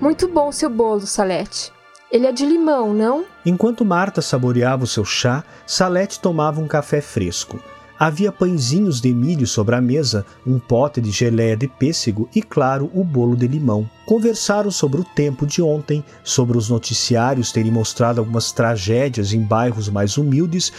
Muito 0.00 0.28
bom 0.28 0.52
seu 0.52 0.70
bolo, 0.70 1.06
Salete. 1.06 1.72
Ele 2.10 2.26
é 2.26 2.32
de 2.32 2.46
limão, 2.46 2.94
não? 2.94 3.26
Enquanto 3.44 3.84
Marta 3.84 4.22
saboreava 4.22 4.84
o 4.84 4.86
seu 4.86 5.04
chá, 5.04 5.44
Salete 5.66 6.18
tomava 6.18 6.58
um 6.58 6.66
café 6.66 7.02
fresco. 7.02 7.60
Havia 7.98 8.32
pãezinhos 8.32 8.98
de 8.98 9.12
milho 9.12 9.46
sobre 9.46 9.74
a 9.74 9.80
mesa, 9.80 10.24
um 10.46 10.58
pote 10.58 11.02
de 11.02 11.10
geleia 11.10 11.54
de 11.54 11.68
pêssego 11.68 12.26
e, 12.34 12.40
claro, 12.40 12.90
o 12.94 13.04
bolo 13.04 13.36
de 13.36 13.46
limão. 13.46 13.90
Conversaram 14.06 14.70
sobre 14.70 15.00
o 15.00 15.04
tempo 15.04 15.46
de 15.46 15.60
ontem, 15.60 16.02
sobre 16.24 16.56
os 16.56 16.70
noticiários 16.70 17.52
terem 17.52 17.72
mostrado 17.72 18.20
algumas 18.20 18.52
tragédias 18.52 19.34
em 19.34 19.42
bairros 19.42 19.90
mais 19.90 20.16
humildes 20.16 20.72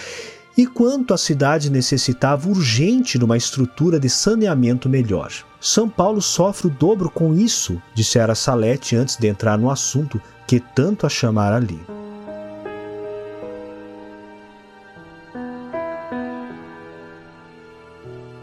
e 0.57 0.65
quanto 0.65 1.13
a 1.13 1.17
cidade 1.17 1.69
necessitava 1.69 2.49
urgente 2.49 3.19
de 3.19 3.23
uma 3.23 3.37
estrutura 3.37 3.99
de 3.99 4.09
saneamento 4.09 4.89
melhor. 4.89 5.31
São 5.61 5.87
Paulo 5.87 6.21
sofre 6.21 6.67
o 6.67 6.71
dobro 6.71 7.09
com 7.09 7.33
isso, 7.33 7.79
dissera 7.93 8.33
Salete 8.33 8.95
antes 8.95 9.15
de 9.15 9.27
entrar 9.27 9.57
no 9.57 9.69
assunto 9.69 10.19
que 10.49 10.59
tanto 10.59 11.05
a 11.05 11.09
chamara 11.09 11.57
ali. 11.57 11.79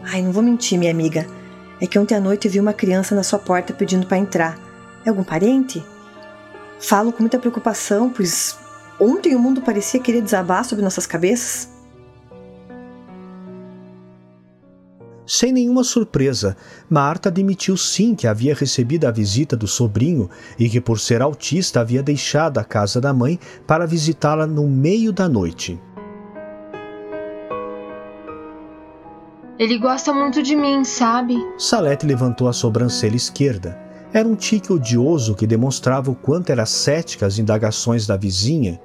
Ai, 0.05 0.21
não 0.21 0.31
vou 0.31 0.41
mentir, 0.41 0.79
minha 0.79 0.89
amiga. 0.89 1.27
É 1.81 1.85
que 1.85 1.99
ontem 1.99 2.15
à 2.15 2.21
noite 2.21 2.47
vi 2.47 2.61
uma 2.61 2.71
criança 2.71 3.13
na 3.13 3.23
sua 3.23 3.37
porta 3.37 3.73
pedindo 3.73 4.07
para 4.07 4.17
entrar. 4.17 4.57
É 5.05 5.09
algum 5.09 5.21
parente? 5.21 5.85
Falo 6.79 7.11
com 7.11 7.23
muita 7.23 7.39
preocupação, 7.39 8.09
pois 8.09 8.57
ontem 8.97 9.35
o 9.35 9.39
mundo 9.39 9.61
parecia 9.61 9.99
querer 9.99 10.21
desabar 10.21 10.63
sobre 10.63 10.85
nossas 10.85 11.05
cabeças. 11.05 11.67
Sem 15.27 15.51
nenhuma 15.51 15.83
surpresa, 15.83 16.55
Marta 16.89 17.27
admitiu 17.27 17.75
sim 17.75 18.15
que 18.15 18.25
havia 18.25 18.55
recebido 18.55 19.05
a 19.05 19.11
visita 19.11 19.57
do 19.57 19.67
sobrinho 19.67 20.29
e 20.57 20.69
que, 20.69 20.79
por 20.79 21.01
ser 21.01 21.21
autista, 21.21 21.81
havia 21.81 22.01
deixado 22.01 22.59
a 22.59 22.63
casa 22.63 23.01
da 23.01 23.13
mãe 23.13 23.37
para 23.67 23.85
visitá-la 23.85 24.47
no 24.47 24.65
meio 24.65 25.11
da 25.11 25.27
noite. 25.27 25.77
Ele 29.59 29.77
gosta 29.77 30.13
muito 30.13 30.41
de 30.41 30.55
mim, 30.55 30.85
sabe? 30.85 31.35
Salete 31.57 32.05
levantou 32.05 32.47
a 32.47 32.53
sobrancelha 32.53 33.17
esquerda. 33.17 33.77
Era 34.13 34.25
um 34.25 34.35
tique 34.35 34.71
odioso 34.71 35.35
que 35.35 35.45
demonstrava 35.45 36.09
o 36.09 36.15
quanto 36.15 36.51
era 36.51 36.65
cética 36.65 37.25
às 37.25 37.37
indagações 37.37 38.07
da 38.07 38.15
vizinha 38.15 38.79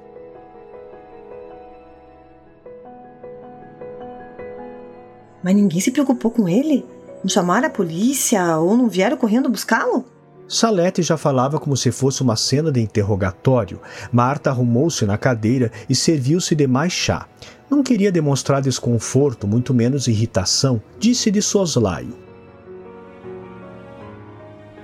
Mas 5.43 5.55
ninguém 5.55 5.79
se 5.79 5.91
preocupou 5.91 6.31
com 6.31 6.47
ele? 6.47 6.85
Não 7.23 7.29
chamaram 7.29 7.67
a 7.67 7.71
polícia 7.71 8.57
ou 8.57 8.77
não 8.77 8.87
vieram 8.87 9.17
correndo 9.17 9.49
buscá-lo? 9.49 10.05
Salete 10.47 11.01
já 11.01 11.17
falava 11.17 11.59
como 11.59 11.75
se 11.75 11.91
fosse 11.91 12.21
uma 12.21 12.35
cena 12.35 12.71
de 12.71 12.81
interrogatório. 12.81 13.79
Marta 14.11 14.49
arrumou-se 14.49 15.05
na 15.05 15.17
cadeira 15.17 15.71
e 15.89 15.95
serviu-se 15.95 16.53
de 16.53 16.67
mais 16.67 16.93
chá. 16.93 17.27
Não 17.69 17.81
queria 17.81 18.11
demonstrar 18.11 18.61
desconforto, 18.61 19.47
muito 19.47 19.73
menos 19.73 20.07
irritação, 20.07 20.81
disse 20.99 21.31
de 21.31 21.41
soslaio. 21.41 22.15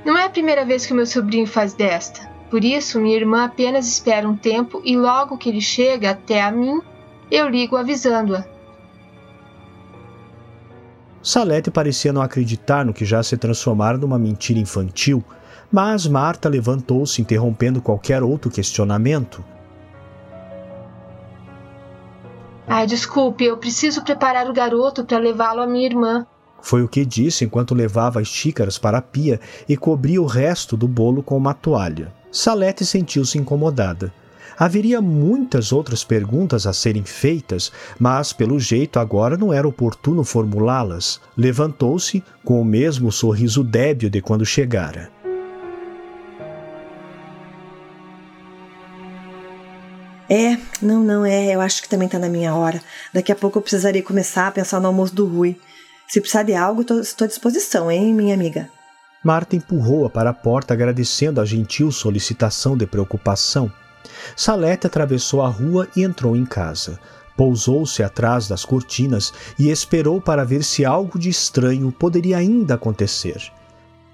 Não 0.06 0.18
é 0.18 0.25
a 0.25 0.30
primeira 0.30 0.66
vez 0.66 0.86
que 0.86 0.94
o 0.94 0.96
meu 0.96 1.06
sobrinho 1.06 1.46
faz 1.46 1.74
desta. 1.74 2.28
Por 2.50 2.63
isso, 2.63 3.00
minha 3.00 3.16
irmã 3.16 3.46
apenas 3.46 3.88
espera 3.88 4.28
um 4.28 4.36
tempo 4.36 4.82
e 4.84 4.98
logo 4.98 5.38
que 5.38 5.50
ele 5.50 5.62
chega 5.62 6.12
até 6.12 6.42
a 6.42 6.51
mim, 6.51 6.82
eu 7.30 7.48
ligo 7.48 7.75
avisando-a. 7.75 8.44
Salete 11.21 11.69
parecia 11.69 12.13
não 12.13 12.21
acreditar 12.21 12.85
no 12.85 12.93
que 12.93 13.05
já 13.05 13.21
se 13.21 13.35
transformara 13.35 13.97
numa 13.97 14.17
mentira 14.17 14.59
infantil, 14.59 15.23
mas 15.71 16.07
Marta 16.07 16.47
levantou-se, 16.47 17.21
interrompendo 17.21 17.81
qualquer 17.81 18.23
outro 18.23 18.49
questionamento. 18.49 19.43
Ah, 22.67 22.85
desculpe, 22.85 23.45
eu 23.45 23.57
preciso 23.57 24.03
preparar 24.03 24.49
o 24.49 24.53
garoto 24.53 25.03
para 25.03 25.17
levá-lo 25.17 25.61
à 25.61 25.67
minha 25.67 25.85
irmã. 25.85 26.25
Foi 26.61 26.83
o 26.83 26.88
que 26.88 27.05
disse 27.05 27.45
enquanto 27.45 27.73
levava 27.73 28.19
as 28.19 28.27
xícaras 28.27 28.77
para 28.77 28.99
a 28.99 29.01
pia 29.01 29.39
e 29.67 29.75
cobria 29.75 30.21
o 30.21 30.25
resto 30.25 30.77
do 30.77 30.88
bolo 30.88 31.23
com 31.23 31.35
uma 31.35 31.53
toalha. 31.53 32.13
Salete 32.31 32.85
sentiu-se 32.85 33.38
incomodada. 33.38 34.13
Haveria 34.60 35.00
muitas 35.00 35.72
outras 35.72 36.04
perguntas 36.04 36.68
a 36.68 36.74
serem 36.74 37.06
feitas, 37.06 37.72
mas 37.98 38.34
pelo 38.34 38.60
jeito 38.60 39.00
agora 39.00 39.38
não 39.38 39.54
era 39.54 39.66
oportuno 39.66 40.22
formulá-las. 40.25 41.22
Levantou-se 41.38 42.22
com 42.44 42.60
o 42.60 42.66
mesmo 42.66 43.10
sorriso 43.10 43.63
débil 43.63 44.10
de 44.10 44.22
quando 44.22 44.46
chegara. 44.46 45.10
É, 50.30 50.58
não, 50.82 51.01
não 51.06 51.25
é. 51.25 51.56
Eu 51.56 51.62
acho 51.62 51.82
que 51.82 51.88
também 51.88 52.10
tá 52.10 52.20
na 52.20 52.28
minha 52.28 52.54
hora. 52.54 52.82
Daqui 53.13 53.32
a 53.32 53.36
pouco 53.38 53.60
eu 53.60 53.62
precisaria 53.62 54.04
começar 54.04 54.48
a 54.48 54.51
pensar 54.51 54.82
no 54.82 54.88
almoço 54.88 55.16
do 55.16 55.25
Rui. 55.25 55.58
Se 56.06 56.20
precisar 56.20 56.44
de 56.44 56.54
algo, 56.54 56.84
tô, 56.84 57.00
estou 57.00 57.24
à 57.24 57.30
disposição, 57.30 57.89
hein, 57.89 58.13
minha 58.13 58.36
amiga? 58.36 58.70
Marta 59.24 59.56
empurrou-a 59.56 60.10
para 60.10 60.32
a 60.32 60.34
porta, 60.34 60.74
agradecendo 60.74 61.39
a 61.39 61.46
gentil 61.46 61.94
solicitação 61.94 62.75
de 62.75 62.86
preocupação. 62.86 63.72
Salete 64.36 64.88
atravessou 64.88 65.41
a 65.41 65.48
rua 65.48 65.88
e 65.96 66.03
entrou 66.03 66.36
em 66.36 66.46
casa. 66.46 67.00
Pousou-se 67.36 68.03
atrás 68.03 68.48
das 68.48 68.65
cortinas 68.65 69.34
e 69.58 69.70
esperou 69.70 70.20
para 70.20 70.44
ver 70.44 70.63
se 70.63 70.84
algo 70.84 71.18
de 71.18 71.29
estranho 71.29 71.91
poderia 71.91 72.38
ainda 72.38 72.74
acontecer. 72.74 73.51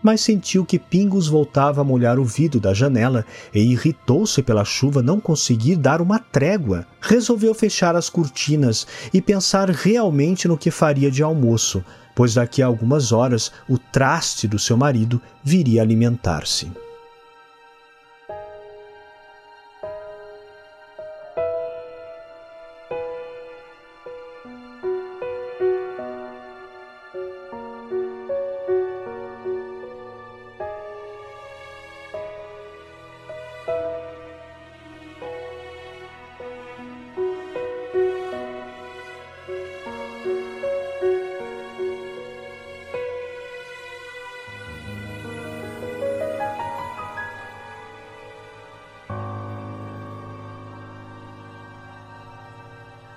Mas 0.04 0.22
sentiu 0.22 0.63
que 0.63 0.77
pingos 0.77 1.27
voltava 1.27 1.82
a 1.82 1.84
molhar 1.84 2.20
o 2.20 2.24
vidro 2.24 2.60
da 2.60 2.75
janela 2.75 3.25
e 3.51 3.60
irritou-se 3.60 4.44
pela 4.44 4.63
chuva 4.63 5.01
não 5.01 5.20
conseguir 5.20 5.75
dar 5.77 6.01
uma 6.01 6.20
trégua. 6.20 6.86
Resolveu 7.01 7.56
fechar 7.56 7.96
as 7.96 8.08
cortinas 8.08 8.86
e 9.12 9.20
pensar 9.20 9.72
realmente 9.72 10.48
no 10.48 10.58
que 10.58 10.70
faria 10.70 11.10
de 11.10 11.24
almoço, 11.24 11.84
pois 12.13 12.36
daqui 12.36 12.62
a 12.62 12.68
algumas 12.68 13.12
horas 13.12 13.51
o 13.68 13.80
traste 13.80 14.48
do 14.48 14.60
seu 14.60 14.77
marido 14.77 15.20
viria 15.44 15.82
alimentar-se. 15.82 16.85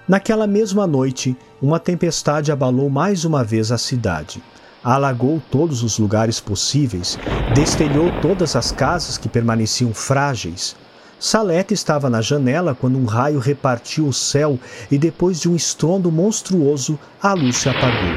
Naquela 0.08 0.46
mesma 0.46 0.86
noite, 0.86 1.36
uma 1.60 1.78
tempestade 1.78 2.50
abalou 2.50 2.88
mais 2.88 3.26
uma 3.26 3.44
vez 3.44 3.70
a 3.70 3.76
cidade. 3.76 4.42
Alagou 4.82 5.42
todos 5.50 5.82
os 5.82 5.98
lugares 5.98 6.40
possíveis, 6.40 7.18
destelhou 7.54 8.10
todas 8.22 8.56
as 8.56 8.72
casas 8.72 9.18
que 9.18 9.28
permaneciam 9.28 9.92
frágeis. 9.92 10.74
Salete 11.20 11.74
estava 11.74 12.08
na 12.08 12.22
janela 12.22 12.74
quando 12.74 12.98
um 12.98 13.04
raio 13.04 13.38
repartiu 13.38 14.06
o 14.06 14.12
céu 14.12 14.58
e, 14.90 14.96
depois 14.96 15.40
de 15.40 15.50
um 15.50 15.54
estrondo 15.54 16.10
monstruoso, 16.10 16.98
a 17.22 17.34
luz 17.34 17.58
se 17.58 17.68
apagou. 17.68 18.14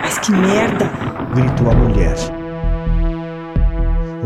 Mas 0.00 0.18
que 0.20 0.30
merda! 0.30 0.92
gritou 1.34 1.70
a 1.70 1.74
mulher. 1.74 2.39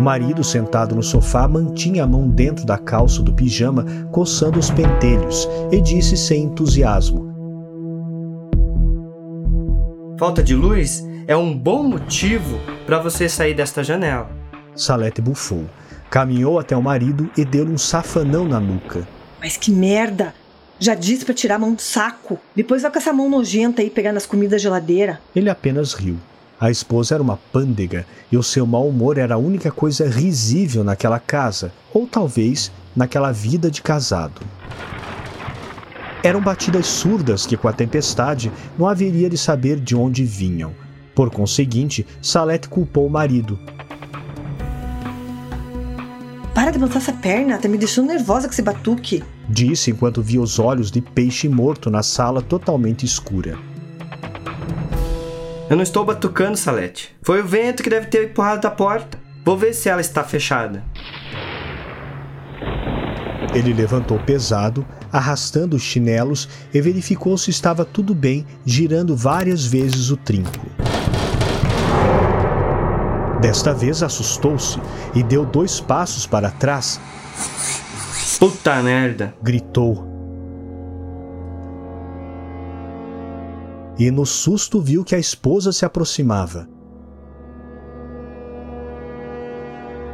O 0.05 0.13
marido, 0.15 0.45
sentado 0.45 0.95
no 0.95 1.03
sofá, 1.03 1.49
mantinha 1.49 2.05
a 2.05 2.07
mão 2.07 2.29
dentro 2.29 2.67
da 2.67 2.77
calça 2.77 3.23
do 3.23 3.33
pijama, 3.33 3.87
coçando 4.13 4.59
os 4.59 4.69
pentelhos, 4.69 5.49
e 5.73 5.81
disse 5.81 6.15
sem 6.15 6.43
entusiasmo: 6.43 7.33
Falta 10.19 10.43
de 10.43 10.55
luz 10.55 11.03
é 11.27 11.35
um 11.35 11.57
bom 11.57 11.83
motivo 11.83 12.61
para 12.85 12.99
você 12.99 13.31
sair 13.31 13.55
desta 13.55 13.83
janela. 13.83 14.29
Salete 14.77 15.23
bufou, 15.23 15.65
caminhou 16.11 16.59
até 16.59 16.77
o 16.77 16.83
marido 16.83 17.31
e 17.35 17.43
deu-lhe 17.43 17.73
um 17.73 17.79
safanão 17.79 18.47
na 18.47 18.61
nuca. 18.61 19.09
Mas 19.41 19.57
que 19.57 19.73
merda! 19.73 20.35
Já 20.79 20.95
disse 20.95 21.25
para 21.25 21.33
tirar 21.33 21.55
a 21.55 21.61
mão 21.61 21.73
do 21.73 21.81
saco. 21.81 22.39
Depois 22.55 22.83
vai 22.83 22.91
com 22.91 22.99
essa 22.99 23.11
mão 23.11 23.31
nojenta 23.31 23.81
aí 23.81 23.89
pegar 23.89 24.13
nas 24.13 24.27
comidas 24.27 24.61
geladeira. 24.61 25.19
Ele 25.35 25.49
apenas 25.49 25.95
riu. 25.95 26.19
A 26.65 26.71
esposa 26.71 27.15
era 27.15 27.23
uma 27.23 27.37
pândega 27.37 28.07
e 28.33 28.39
o 28.39 28.43
seu 28.43 28.67
mau 28.67 28.89
humor 28.89 29.19
era 29.19 29.35
a 29.35 29.37
única 29.37 29.71
coisa 29.71 30.09
risível 30.09 30.83
naquela 30.83 31.21
casa, 31.21 31.71
ou 31.93 32.07
talvez 32.07 32.73
naquela 32.97 33.31
vida 33.33 33.71
de 33.71 33.83
casado. 33.83 34.41
Eram 36.23 36.41
batidas 36.41 36.87
surdas 36.87 37.45
que, 37.45 37.55
com 37.55 37.69
a 37.69 37.73
tempestade, 37.75 38.51
não 38.79 38.89
haveria 38.89 39.29
de 39.29 39.37
saber 39.37 39.79
de 39.79 39.95
onde 39.95 40.25
vinham. 40.25 40.73
Por 41.15 41.29
conseguinte, 41.29 42.07
Salete 42.23 42.67
culpou 42.67 43.07
o 43.07 43.11
marido. 43.11 43.59
Para 46.55 46.71
de 46.71 46.79
botar 46.79 46.97
essa 46.97 47.13
perna, 47.13 47.59
tá 47.59 47.69
me 47.69 47.77
deixando 47.77 48.09
nervosa 48.09 48.49
com 48.49 48.55
esse 48.55 48.63
batuque. 48.63 49.23
Disse 49.51 49.91
enquanto 49.91 50.23
via 50.23 50.41
os 50.41 50.59
olhos 50.59 50.91
de 50.91 51.03
peixe 51.03 51.47
morto 51.47 51.91
na 51.91 52.03
sala 52.03 52.41
totalmente 52.41 53.05
escura. 53.05 53.74
Eu 55.69 55.77
não 55.77 55.83
estou 55.83 56.05
batucando, 56.05 56.59
Salete. 56.59 57.17
Foi 57.23 57.41
o 57.41 57.47
vento 57.47 57.83
que 57.83 57.89
deve 57.89 58.07
ter 58.07 58.29
empurrado 58.29 58.61
da 58.61 58.71
porta. 58.71 59.19
Vou 59.45 59.57
ver 59.57 59.73
se 59.73 59.89
ela 59.89 60.01
está 60.01 60.23
fechada. 60.23 60.85
Ele 63.55 63.73
levantou 63.73 64.19
pesado, 64.19 64.87
arrastando 65.13 65.77
os 65.77 65.83
chinelos 65.83 66.49
e 66.73 66.81
verificou 66.81 67.39
se 67.39 67.51
estava 67.51 67.85
tudo 67.85 68.15
bem, 68.15 68.45
girando 68.65 69.17
várias 69.17 69.65
vezes 69.65 70.11
o 70.11 70.17
trinco. 70.17 70.67
Desta 73.41 73.73
vez 73.73 74.03
assustou-se 74.03 74.79
e 75.15 75.23
deu 75.23 75.47
dois 75.47 75.81
passos 75.81 76.27
para 76.27 76.51
trás. 76.51 77.01
Puta 78.39 78.83
merda! 78.83 79.35
gritou 79.43 80.14
e 83.99 84.11
no 84.11 84.27
susto 84.27 84.81
viu 84.81 85.05
que 85.05 85.15
a 85.15 85.19
esposa 85.19 85.73
se 85.73 85.85
aproximava. 85.85 86.69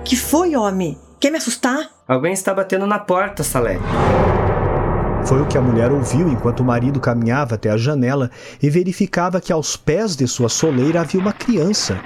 Que 0.05 0.17
foi, 0.17 0.57
homem? 0.57 0.99
Quer 1.19 1.31
me 1.31 1.39
assustar? 1.39 1.91
Alguém 2.09 2.33
está 2.33 2.53
batendo 2.53 2.87
na 2.87 2.99
porta, 2.99 3.43
Salete. 3.43 3.83
Foi 5.25 5.41
o 5.41 5.47
que 5.47 5.59
a 5.59 5.61
mulher 5.61 5.93
ouviu 5.93 6.29
enquanto 6.29 6.61
o 6.61 6.65
marido 6.65 6.99
caminhava 6.99 7.55
até 7.55 7.71
a 7.71 7.77
janela 7.77 8.31
e 8.63 8.71
verificava 8.71 9.41
que 9.41 9.53
aos 9.53 9.77
pés 9.77 10.17
de 10.17 10.27
sua 10.27 10.49
soleira 10.49 11.03
havia 11.03 11.21
uma 11.21 11.33
criança. 11.33 12.01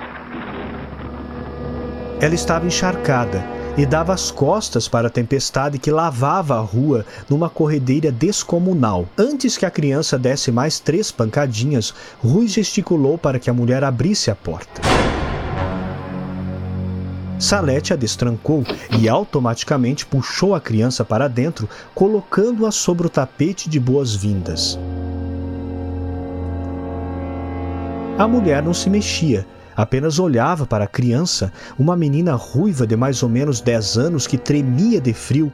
Ela 2.21 2.35
estava 2.35 2.67
encharcada 2.67 3.54
e 3.77 3.85
dava 3.85 4.13
as 4.13 4.31
costas 4.31 4.87
para 4.87 5.09
a 5.09 5.11
tempestade 5.11 5.79
que 5.79 5.91
lavava 5.91 6.57
a 6.57 6.61
rua 6.61 7.05
numa 7.29 7.51
corredeira 7.51 8.13
descomunal. 8.13 9.09
Antes 9.19 9.57
que 9.57 9.67
a 9.67 9.71
criança 9.71 10.19
desse 10.19 10.53
mais 10.53 10.79
três 10.79 11.11
pancadinhas, 11.11 11.93
Rui 12.19 12.47
gesticulou 12.47 13.19
para 13.19 13.39
que 13.39 13.51
a 13.51 13.55
mulher 13.55 13.83
abrisse 13.83 14.31
a 14.31 14.35
porta. 14.35 14.81
Salete 17.39 17.93
a 17.93 17.97
destrancou 17.97 18.65
e 18.99 19.09
automaticamente 19.09 20.07
puxou 20.07 20.55
a 20.55 20.61
criança 20.61 21.05
para 21.05 21.29
dentro, 21.29 21.69
colocando-a 21.95 22.71
sobre 22.71 23.07
o 23.07 23.11
tapete 23.11 23.69
de 23.69 23.81
boas-vindas. 23.81 24.79
A 28.17 28.29
mulher 28.29 28.63
não 28.63 28.73
se 28.73 28.89
mexia, 28.89 29.45
Apenas 29.77 30.19
olhava 30.19 30.67
para 30.67 30.85
a 30.85 30.89
criança, 30.89 31.53
uma 31.79 31.97
menina 31.97 32.35
ruiva 32.35 32.87
de 32.87 32.97
mais 32.97 33.23
ou 33.23 33.29
menos 33.29 33.61
10 33.61 33.99
anos 33.99 34.27
que 34.27 34.39
tremia 34.39 35.01
de 35.01 35.13
frio. 35.13 35.53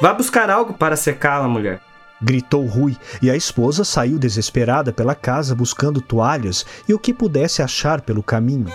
Vá 0.00 0.12
buscar 0.12 0.50
algo 0.50 0.74
para 0.74 0.96
secá-la, 0.96 1.46
mulher. 1.46 1.80
Gritou 2.20 2.66
Rui, 2.66 2.96
e 3.20 3.30
a 3.30 3.36
esposa 3.36 3.84
saiu 3.84 4.18
desesperada 4.18 4.92
pela 4.92 5.14
casa 5.14 5.54
buscando 5.54 6.00
toalhas 6.00 6.64
e 6.88 6.94
o 6.94 6.98
que 6.98 7.14
pudesse 7.14 7.62
achar 7.62 8.00
pelo 8.00 8.22
caminho. 8.22 8.72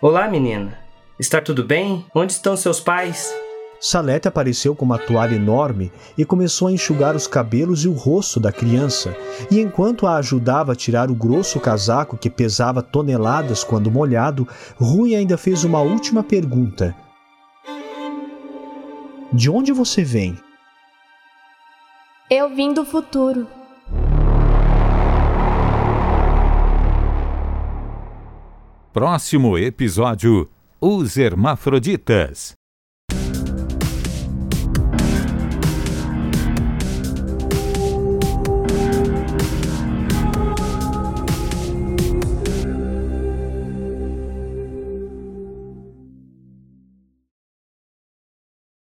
Olá, 0.00 0.28
menina. 0.28 0.78
Está 1.18 1.40
tudo 1.40 1.64
bem? 1.64 2.06
Onde 2.14 2.32
estão 2.32 2.56
seus 2.56 2.78
pais? 2.78 3.34
Salete 3.80 4.26
apareceu 4.26 4.74
com 4.74 4.84
uma 4.84 4.98
toalha 4.98 5.34
enorme 5.34 5.92
e 6.16 6.24
começou 6.24 6.68
a 6.68 6.72
enxugar 6.72 7.14
os 7.14 7.26
cabelos 7.26 7.84
e 7.84 7.88
o 7.88 7.92
rosto 7.92 8.40
da 8.40 8.50
criança. 8.50 9.14
E 9.50 9.60
enquanto 9.60 10.06
a 10.06 10.16
ajudava 10.16 10.72
a 10.72 10.76
tirar 10.76 11.10
o 11.10 11.14
grosso 11.14 11.60
casaco 11.60 12.16
que 12.16 12.30
pesava 12.30 12.82
toneladas 12.82 13.62
quando 13.62 13.90
molhado, 13.90 14.48
Rui 14.76 15.14
ainda 15.14 15.36
fez 15.36 15.62
uma 15.62 15.80
última 15.80 16.22
pergunta: 16.22 16.96
De 19.32 19.50
onde 19.50 19.72
você 19.72 20.02
vem? 20.02 20.38
Eu 22.30 22.54
vim 22.54 22.72
do 22.72 22.84
futuro. 22.84 23.46
Próximo 28.92 29.58
episódio: 29.58 30.50
Os 30.80 31.18
Hermafroditas. 31.18 32.56